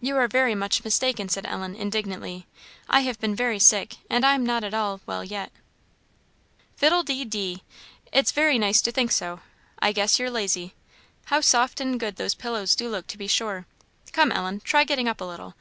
[0.00, 2.46] "You are very much mistaken," said Ellen, indignantly;
[2.88, 5.50] "I have been very sick, and I am not at all well yet."
[6.76, 7.64] "Fiddle de dee!
[8.12, 9.40] it's very nice to think so;
[9.80, 10.76] I guess you're lazy.
[11.24, 13.66] How soft and good those pillows do look to be sure.
[14.12, 15.56] Come, Ellen, try getting up a little.